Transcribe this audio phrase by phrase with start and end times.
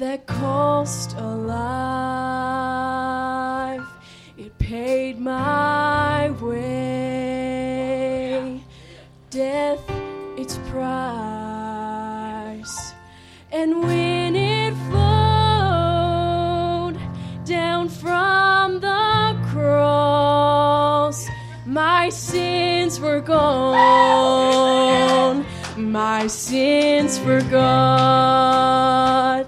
[0.00, 1.70] that cost a life.
[4.38, 7.42] It paid my way.
[9.28, 9.84] Death,
[10.38, 12.94] its price.
[13.52, 16.96] And when it flowed
[17.44, 21.26] down from the cross,
[21.66, 23.84] my sins were gone.
[25.76, 29.39] My sins were There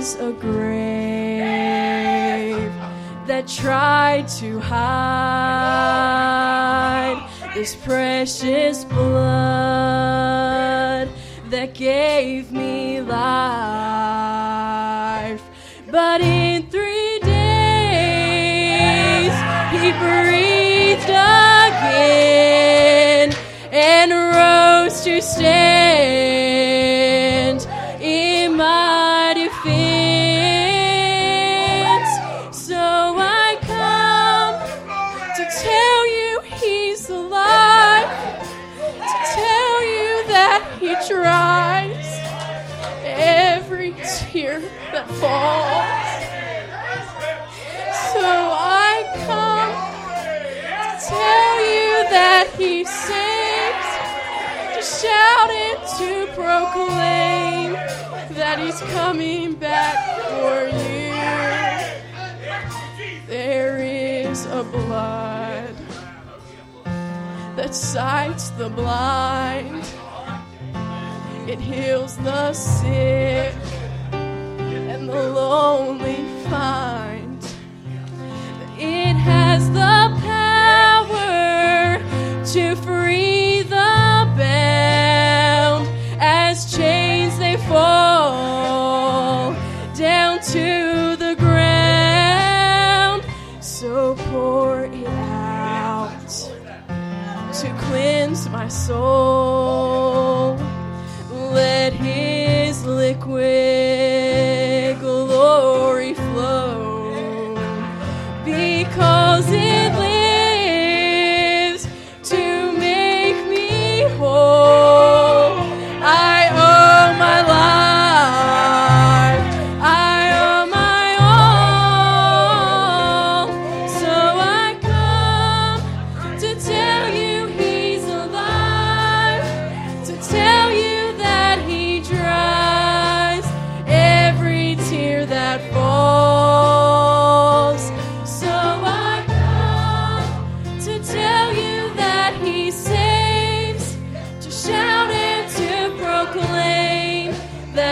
[0.00, 1.36] a grave
[3.26, 4.80] that tried to hide
[7.54, 9.06] this precious blood
[11.50, 13.20] that gave me life.
[15.90, 17.34] But in three days,
[19.70, 22.24] he breathed again
[23.70, 25.79] and rose to stand
[44.30, 44.60] tear
[44.92, 46.20] that falls.
[48.12, 49.74] So I come
[50.22, 50.36] to
[51.08, 53.90] tell you that he saves,
[54.76, 57.72] to shout it, to proclaim
[58.36, 59.96] that he's coming back
[60.28, 61.10] for you.
[63.26, 65.74] There is a blood
[67.56, 69.84] that sights the blind.
[71.48, 73.54] It heals the sick
[94.70, 96.30] pour it out
[97.52, 100.56] to cleanse my soul.
[101.52, 103.99] Let his liquid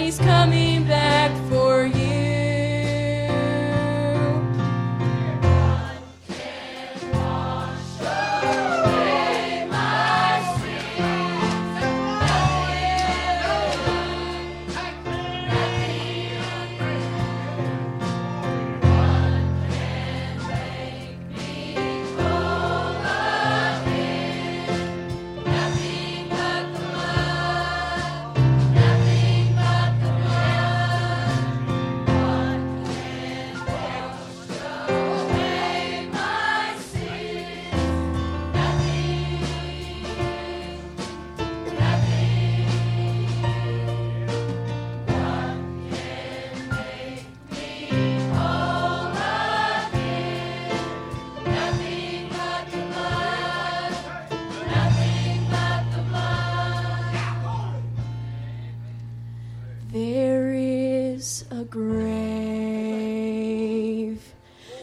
[0.00, 0.99] he's coming back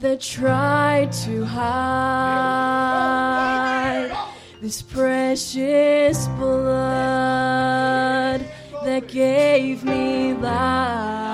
[0.00, 2.78] that tried to hide
[4.60, 6.78] this precious blood
[8.84, 11.27] that gave me life.